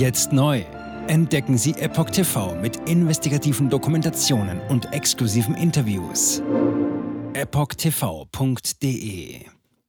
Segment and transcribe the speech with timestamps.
[0.00, 0.64] Jetzt neu.
[1.08, 6.42] Entdecken Sie Epoch TV mit investigativen Dokumentationen und exklusiven Interviews.
[7.34, 8.64] EpochTV.de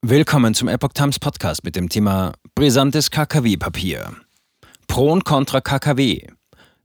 [0.01, 4.17] Willkommen zum Epoch Times Podcast mit dem Thema Brisantes KKW-Papier.
[4.85, 6.27] Pro und Contra KKW.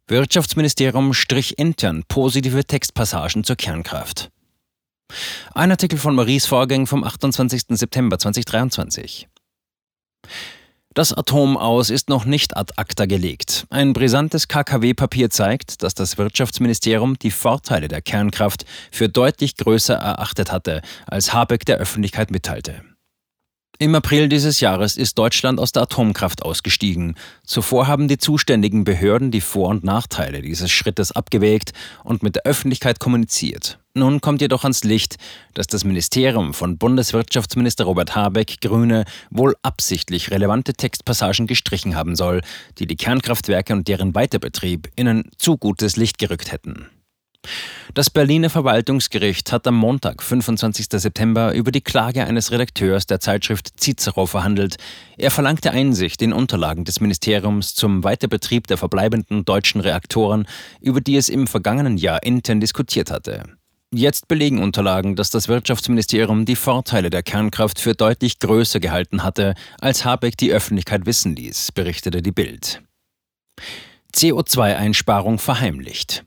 [0.07, 4.31] Wirtschaftsministerium strich intern positive Textpassagen zur Kernkraft.
[5.53, 7.65] Ein Artikel von Maries Vorgäng vom 28.
[7.71, 9.27] September 2023.
[10.97, 13.67] Das Atom aus ist noch nicht ad acta gelegt.
[13.69, 20.51] Ein brisantes KKW-Papier zeigt, dass das Wirtschaftsministerium die Vorteile der Kernkraft für deutlich größer erachtet
[20.51, 22.81] hatte, als Habeck der Öffentlichkeit mitteilte.
[23.79, 27.15] Im April dieses Jahres ist Deutschland aus der Atomkraft ausgestiegen.
[27.45, 31.73] Zuvor haben die zuständigen Behörden die Vor- und Nachteile dieses Schrittes abgewägt
[32.03, 33.79] und mit der Öffentlichkeit kommuniziert.
[33.93, 35.17] Nun kommt jedoch ans Licht,
[35.53, 42.41] dass das Ministerium von Bundeswirtschaftsminister Robert Habeck Grüne wohl absichtlich relevante Textpassagen gestrichen haben soll,
[42.79, 46.87] die die Kernkraftwerke und deren Weiterbetrieb in ein zu gutes Licht gerückt hätten.
[47.95, 50.87] Das Berliner Verwaltungsgericht hat am Montag, 25.
[50.91, 54.77] September, über die Klage eines Redakteurs der Zeitschrift Cicero verhandelt.
[55.17, 60.47] Er verlangte Einsicht in Unterlagen des Ministeriums zum Weiterbetrieb der verbleibenden deutschen Reaktoren,
[60.81, 63.45] über die es im vergangenen Jahr intern diskutiert hatte.
[63.95, 69.55] Jetzt belegen Unterlagen, dass das Wirtschaftsministerium die Vorteile der Kernkraft für deutlich größer gehalten hatte,
[69.81, 72.83] als Habeck die Öffentlichkeit wissen ließ, berichtete die Bild.
[74.15, 76.25] CO2-Einsparung verheimlicht.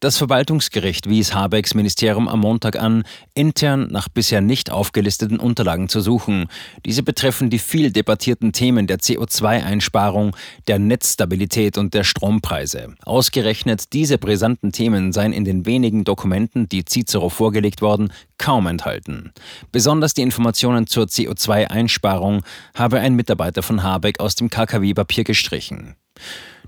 [0.00, 3.02] Das Verwaltungsgericht wies Habecks Ministerium am Montag an,
[3.34, 6.46] intern nach bisher nicht aufgelisteten Unterlagen zu suchen.
[6.86, 10.36] Diese betreffen die viel debattierten Themen der CO2-Einsparung,
[10.68, 12.94] der Netzstabilität und der Strompreise.
[13.04, 19.32] Ausgerechnet diese brisanten Themen seien in den wenigen Dokumenten, die Cicero vorgelegt worden, kaum enthalten.
[19.72, 22.44] Besonders die Informationen zur CO2-Einsparung
[22.76, 25.96] habe ein Mitarbeiter von Habeck aus dem KKW-Papier gestrichen.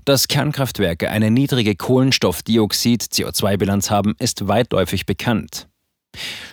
[0.05, 5.67] Dass Kernkraftwerke eine niedrige Kohlenstoffdioxid-CO2-Bilanz haben, ist weitläufig bekannt.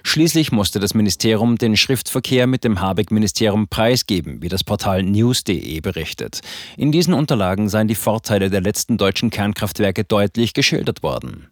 [0.02, 6.40] Schließlich musste das Ministerium den Schriftverkehr mit dem Habeck-Ministerium preisgeben, wie das Portal news.de berichtet.
[6.76, 11.48] In diesen Unterlagen seien die Vorteile der letzten deutschen Kernkraftwerke deutlich geschildert worden.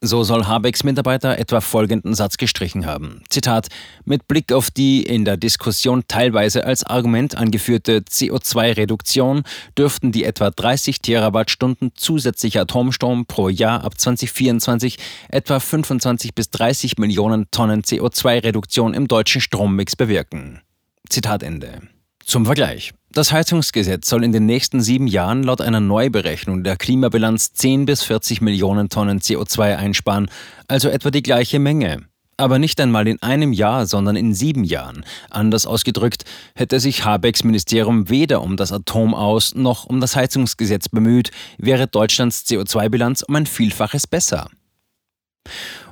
[0.00, 3.24] So soll Habecks Mitarbeiter etwa folgenden Satz gestrichen haben.
[3.30, 3.66] Zitat:
[4.04, 9.42] Mit Blick auf die in der Diskussion teilweise als Argument angeführte CO2-Reduktion
[9.76, 14.98] dürften die etwa 30 Terawattstunden zusätzlicher Atomstrom pro Jahr ab 2024
[15.30, 20.60] etwa 25 bis 30 Millionen Tonnen CO2-Reduktion im deutschen Strommix bewirken.
[21.08, 21.80] Zitat Ende.
[22.24, 22.92] Zum Vergleich.
[23.18, 28.04] Das Heizungsgesetz soll in den nächsten sieben Jahren laut einer Neuberechnung der Klimabilanz 10 bis
[28.04, 30.30] 40 Millionen Tonnen CO2 einsparen,
[30.68, 32.04] also etwa die gleiche Menge.
[32.36, 35.04] Aber nicht einmal in einem Jahr, sondern in sieben Jahren.
[35.30, 40.88] Anders ausgedrückt, hätte sich Habecks Ministerium weder um das Atom aus noch um das Heizungsgesetz
[40.88, 44.48] bemüht, wäre Deutschlands CO2-Bilanz um ein Vielfaches besser.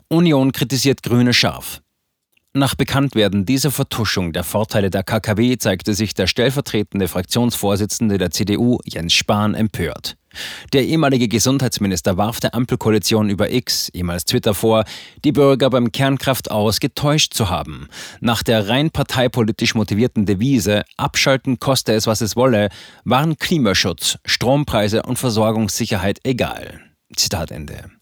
[0.06, 1.80] Union kritisiert Grüne scharf.
[2.56, 8.78] Nach Bekanntwerden dieser Vertuschung der Vorteile der KKW zeigte sich der stellvertretende Fraktionsvorsitzende der CDU,
[8.86, 10.16] Jens Spahn, empört.
[10.72, 14.86] Der ehemalige Gesundheitsminister warf der Ampelkoalition über X, ehemals Twitter, vor,
[15.22, 17.88] die Bürger beim Kernkraft aus getäuscht zu haben.
[18.20, 22.70] Nach der rein parteipolitisch motivierten Devise Abschalten koste es, was es wolle,
[23.04, 26.80] waren Klimaschutz, Strompreise und Versorgungssicherheit egal.
[27.14, 27.95] Zitat Ende.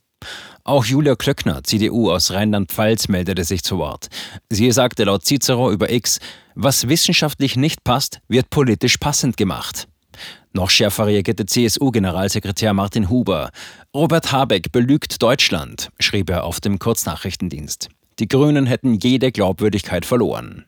[0.64, 4.08] Auch Julia Klöckner, CDU aus Rheinland-Pfalz, meldete sich zu Wort.
[4.48, 6.20] Sie sagte laut Cicero über X,
[6.54, 9.88] was wissenschaftlich nicht passt, wird politisch passend gemacht.
[10.52, 13.50] Noch schärfer reagierte CSU-Generalsekretär Martin Huber.
[13.92, 17.88] Robert Habeck belügt Deutschland, schrieb er auf dem Kurznachrichtendienst.
[18.20, 20.64] Die Grünen hätten jede Glaubwürdigkeit verloren.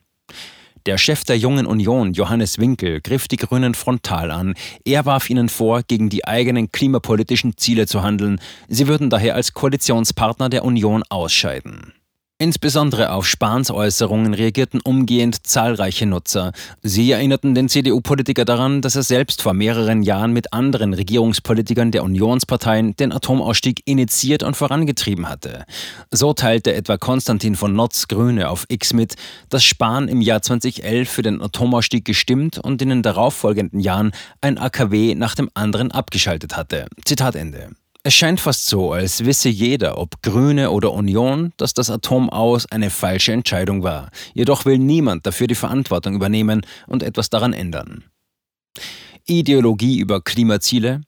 [0.87, 4.53] Der Chef der Jungen Union, Johannes Winkel, griff die Grünen frontal an.
[4.85, 8.39] Er warf ihnen vor, gegen die eigenen klimapolitischen Ziele zu handeln.
[8.69, 11.91] Sie würden daher als Koalitionspartner der Union ausscheiden.
[12.39, 16.51] Insbesondere auf Spahns Äußerungen reagierten umgehend zahlreiche Nutzer.
[16.83, 22.03] Sie erinnerten den CDU-Politiker daran, dass er selbst vor mehreren Jahren mit anderen Regierungspolitikern der
[22.03, 25.65] Unionsparteien den Atomausstieg initiiert und vorangetrieben hatte.
[26.11, 29.15] So teilte etwa Konstantin von Notz Grüne auf X mit,
[29.49, 34.11] dass Spahn im Jahr 2011 für den Atomausstieg gestimmt und in den darauffolgenden Jahren
[34.41, 36.85] ein AKW nach dem anderen abgeschaltet hatte.
[37.03, 37.71] Zitat Ende.
[38.07, 42.65] Es scheint fast so, als wisse jeder, ob Grüne oder Union, dass das Atom aus
[42.65, 44.11] eine falsche Entscheidung war.
[44.33, 48.05] Jedoch will niemand dafür die Verantwortung übernehmen und etwas daran ändern.
[49.25, 51.01] Ideologie über Klimaziele?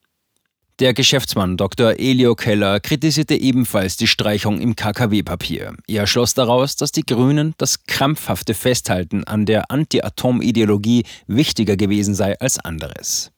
[0.80, 1.98] Der Geschäftsmann Dr.
[1.98, 5.78] Elio Keller kritisierte ebenfalls die Streichung im KKW-Papier.
[5.88, 12.38] Er schloss daraus, dass die Grünen das krampfhafte Festhalten an der Anti-Atom-Ideologie wichtiger gewesen sei
[12.42, 13.32] als anderes.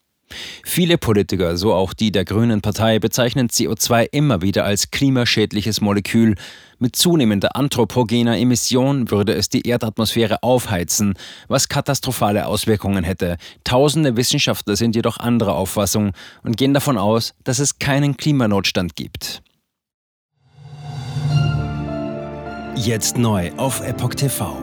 [0.73, 6.35] Viele Politiker, so auch die der Grünen Partei, bezeichnen CO2 immer wieder als klimaschädliches Molekül.
[6.79, 11.15] Mit zunehmender anthropogener Emission würde es die Erdatmosphäre aufheizen,
[11.49, 13.35] was katastrophale Auswirkungen hätte.
[13.65, 19.43] Tausende Wissenschaftler sind jedoch anderer Auffassung und gehen davon aus, dass es keinen Klimanotstand gibt.
[22.77, 24.57] Jetzt neu auf Epoch TV.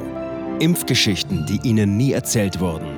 [0.59, 2.98] Impfgeschichten, die Ihnen nie erzählt wurden.